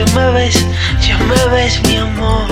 ya 0.00 0.06
me 0.14 0.30
ves, 0.30 0.66
ya 1.06 1.18
me 1.18 1.54
ves, 1.54 1.82
mi 1.82 1.96
amor. 1.96 2.46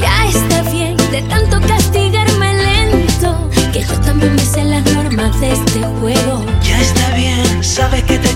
Ya 0.00 0.26
está 0.26 0.62
bien 0.70 0.96
de 1.10 1.20
tanto 1.22 1.60
castigarme 1.60 2.54
lento, 2.54 3.50
que 3.72 3.82
yo 3.82 4.00
también 4.00 4.34
me 4.34 4.42
sé 4.42 4.64
las 4.64 4.82
normas 4.94 5.38
de 5.38 5.52
este 5.52 5.82
juego. 6.00 6.44
Ya 6.62 6.80
está 6.80 7.10
bien, 7.14 7.62
sabes 7.62 8.02
que 8.04 8.18
te 8.18 8.35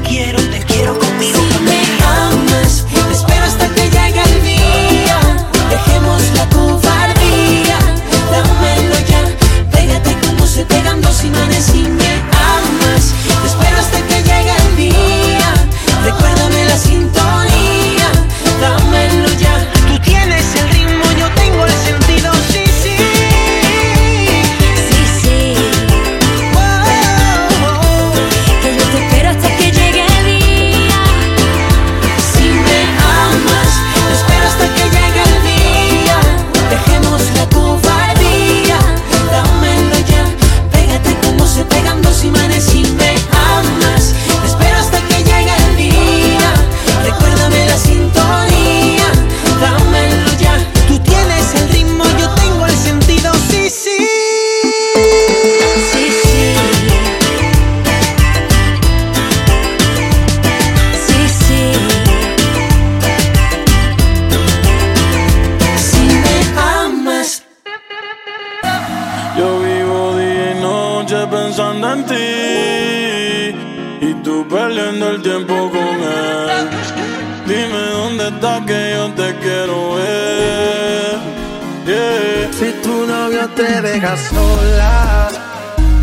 te 84.10 84.16
deja 84.16 84.28
sola, 84.28 85.28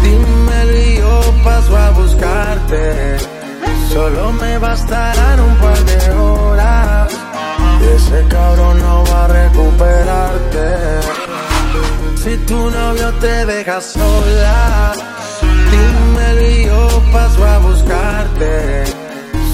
dímelo 0.01 0.77
y 0.77 0.97
yo 0.97 1.33
paso 1.43 1.77
a 1.77 1.89
buscarte. 1.91 3.17
Solo 3.91 4.31
me 4.33 4.57
bastarán 4.57 5.39
un 5.39 5.55
par 5.55 5.79
de 5.85 6.11
horas. 6.11 7.11
Ese 7.95 8.27
cabrón 8.29 8.79
no 8.79 9.03
va 9.05 9.25
a 9.25 9.27
recuperarte. 9.27 10.67
Si 12.15 12.37
tu 12.45 12.69
novio 12.69 13.13
te 13.15 13.45
deja 13.45 13.81
sola, 13.81 14.93
dímelo 15.71 16.41
y 16.41 16.65
yo 16.65 17.03
paso 17.11 17.45
a 17.45 17.57
buscarte. 17.59 18.85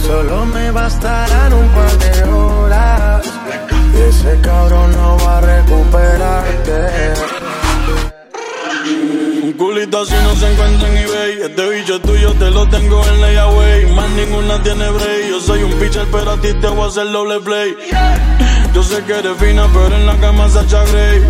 Solo 0.05 0.45
me 0.45 0.71
bastarán 0.71 1.53
un 1.53 1.67
par 1.69 1.97
de 1.97 2.23
horas. 2.23 3.25
Ese 4.09 4.39
cabrón 4.41 4.91
no 4.91 5.17
va 5.17 5.37
a 5.37 5.41
recuperarte. 5.41 7.32
Un 9.63 9.69
culito 9.69 10.01
así 10.01 10.13
no 10.23 10.35
se 10.35 10.51
encuentra 10.51 10.89
en 10.89 10.97
eBay. 10.97 11.41
Este 11.41 11.69
bicho 11.69 12.01
tuyo 12.01 12.33
te 12.33 12.51
lo 12.51 12.67
tengo 12.67 13.01
en 13.07 13.21
layaway. 13.21 13.93
Más 13.93 14.09
ninguna 14.09 14.61
tiene 14.61 14.89
break. 14.89 15.29
Yo 15.29 15.39
soy 15.39 15.63
un 15.63 15.71
pitcher, 15.79 16.05
pero 16.11 16.31
a 16.31 16.41
ti 16.41 16.53
te 16.59 16.67
voy 16.67 16.81
a 16.81 16.87
hacer 16.87 17.09
doble 17.09 17.39
play. 17.39 17.73
Yo 18.73 18.83
sé 18.83 19.01
que 19.05 19.13
eres 19.13 19.37
fina, 19.37 19.65
pero 19.73 19.95
en 19.95 20.05
la 20.05 20.17
cama 20.17 20.49
Sacha 20.49 20.83
Grey. 20.83 21.21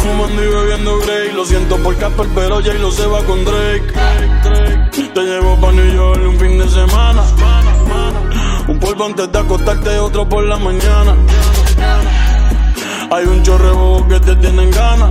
Fumando 0.00 0.44
y 0.44 0.46
bebiendo 0.46 0.98
Grey. 1.00 1.32
Lo 1.32 1.44
siento 1.44 1.76
por 1.78 1.96
Casper, 1.96 2.28
pero 2.36 2.62
Jay 2.62 2.78
lo 2.78 2.92
se 2.92 3.04
va 3.04 3.18
con 3.24 3.44
Drake. 3.44 3.92
Te 5.12 5.20
llevo 5.20 5.60
pa' 5.60 5.72
New 5.72 5.92
York 5.92 6.22
un 6.24 6.38
fin 6.38 6.58
de 6.58 6.68
semana. 6.68 7.24
Un 8.68 8.78
polvo 8.78 9.06
antes 9.06 9.32
de 9.32 9.38
acostarte, 9.40 9.98
otro 9.98 10.28
por 10.28 10.44
la 10.44 10.56
mañana. 10.56 11.16
Hay 13.10 13.24
un 13.24 13.42
chorrebo 13.42 14.06
que 14.06 14.20
te 14.20 14.36
tienen 14.36 14.70
ganas. 14.70 15.10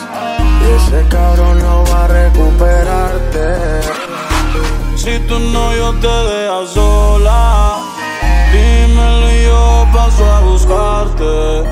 Y 0.61 0.71
ese 0.75 1.07
cabrón 1.09 1.59
no 1.59 1.83
va 1.85 2.05
a 2.05 2.07
recuperarte. 2.07 3.47
Si 4.95 5.19
tu 5.27 5.39
novio 5.39 5.93
te 5.99 6.07
deja 6.07 6.67
sola, 6.67 7.79
dímelo 8.53 9.31
y 9.31 9.43
yo 9.43 9.87
paso 9.93 10.25
a 10.25 10.39
buscarte. 10.41 11.63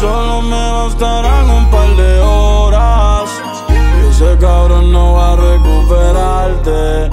Solo 0.00 0.42
me 0.42 0.70
bastarán 0.72 1.50
un 1.50 1.70
par 1.70 1.96
de 1.96 2.20
horas. 2.20 3.30
Y 3.68 4.10
ese 4.10 4.36
cabrón 4.38 4.92
no 4.92 5.14
va 5.14 5.32
a 5.32 5.36
recuperarte. 5.36 7.10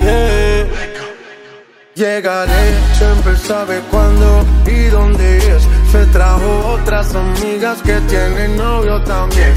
Yeah. 0.00 0.54
Llegaré, 1.94 2.74
siempre 2.98 3.36
sabe 3.36 3.80
cuándo 3.88 4.44
y 4.66 4.86
dónde 4.86 5.38
es. 5.38 5.62
Se 5.94 6.04
trajo 6.06 6.72
otras 6.72 7.14
amigas 7.14 7.80
que 7.82 7.92
tienen 8.08 8.56
novio 8.56 9.00
también. 9.04 9.54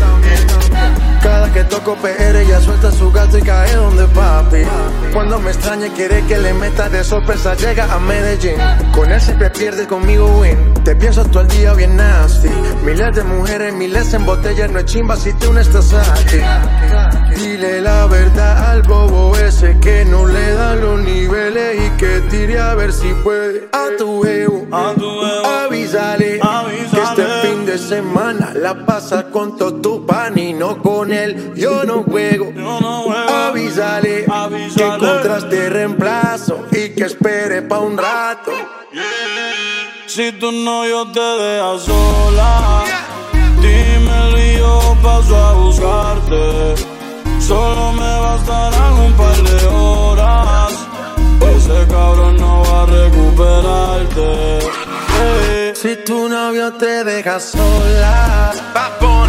Cada 1.21 1.51
que 1.51 1.63
toco 1.65 1.95
PR 1.95 2.35
ella 2.37 2.61
suelta 2.61 2.91
su 2.91 3.11
gato 3.11 3.37
y 3.37 3.41
cae 3.41 3.75
donde 3.75 4.05
papi. 4.07 4.63
Cuando 5.13 5.39
me 5.39 5.51
extraña 5.51 5.87
quiere 5.93 6.23
que 6.25 6.37
le 6.37 6.53
meta 6.53 6.89
de 6.89 7.03
sorpresa 7.03 7.55
llega 7.55 7.91
a 7.93 7.99
Medellín. 7.99 8.57
Con 8.93 9.11
él 9.11 9.19
siempre 9.19 9.49
pierde, 9.49 9.87
conmigo 9.87 10.27
win. 10.39 10.73
Te 10.83 10.95
pienso 10.95 11.25
todo 11.25 11.41
el 11.41 11.47
día 11.49 11.73
bien 11.73 11.95
nasty. 11.97 12.49
Miles 12.83 13.15
de 13.15 13.23
mujeres, 13.23 13.73
miles 13.73 14.13
en 14.13 14.25
botellas, 14.25 14.71
no 14.71 14.79
es 14.79 14.85
chimba 14.85 15.15
si 15.17 15.33
tú 15.33 15.51
no 15.51 15.59
estás 15.59 15.93
aquí. 15.93 16.39
Dile 17.35 17.81
la 17.81 18.05
verdad 18.07 18.71
al 18.71 18.81
bobo 18.83 19.35
ese 19.37 19.77
que 19.79 20.05
no 20.05 20.25
le 20.25 20.53
dan 20.53 20.81
los 20.81 20.99
niveles 21.01 21.77
y 21.85 21.89
que 21.97 22.21
tire 22.29 22.59
a 22.59 22.75
ver 22.75 22.93
si 22.93 23.13
puede. 23.23 23.67
A 23.73 23.87
tu 23.97 24.25
ego, 24.25 24.65
avísale, 25.65 26.39
semana 27.87 28.51
la 28.53 28.85
pasa 28.85 29.29
con 29.29 29.57
todo 29.57 29.75
tu 29.75 30.05
pan 30.05 30.37
y 30.37 30.51
no 30.51 30.81
con 30.81 31.13
él. 31.13 31.53
Yo 31.55 31.85
no 31.85 32.03
juego, 32.03 32.51
avísale, 33.47 34.25
que 34.75 34.85
encontraste 34.85 35.69
reemplazo 35.69 36.65
y 36.71 36.89
que 36.89 37.05
espere 37.05 37.61
pa' 37.61 37.79
un 37.79 37.97
rato. 37.97 38.51
Si 40.05 40.33
tu 40.33 40.51
novio 40.51 41.09
te 41.11 41.19
deja 41.19 41.79
sola, 41.79 42.83
dímelo 43.61 44.37
y 44.37 44.57
yo 44.57 44.97
paso 45.01 45.37
a 45.37 45.53
buscarte. 45.53 46.75
Solo 47.39 47.93
me 47.93 48.19
bastarán 48.19 48.99
un 48.99 49.13
par 49.13 49.35
de 49.35 49.67
horas. 49.67 50.73
Ese 51.55 51.87
cabrón 51.87 52.35
no 52.35 52.63
va 52.63 52.83
a 52.83 52.85
recuperarte. 52.85 54.86
Eh. 55.19 55.73
Si 55.75 55.95
tu 56.05 56.27
novio 56.27 56.73
te 56.73 57.03
deja 57.03 57.39
sola, 57.39 58.51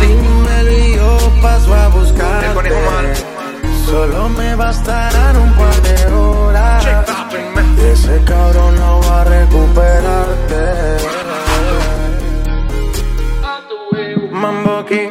dímelo 0.00 0.72
y 0.72 0.96
yo 0.96 1.18
paso 1.42 1.74
a 1.74 1.88
buscarte. 1.88 2.70
Solo 3.86 4.28
me 4.30 4.54
bastarán 4.54 5.36
un 5.36 5.52
par 5.54 5.82
de 5.82 6.06
horas. 6.12 6.86
Y 7.76 7.80
ese 7.92 8.22
cabrón 8.24 8.76
no 8.76 9.00
va 9.02 9.20
a 9.20 9.24
recuperarte. 9.24 10.64
Mambo 14.32 14.84
King, 14.86 15.10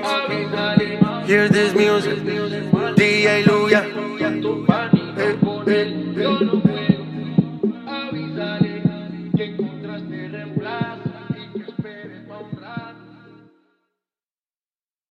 hear 1.28 1.50
this 1.50 1.74
music. 1.74 2.24
DJ 2.96 3.44
Luya. 3.46 3.84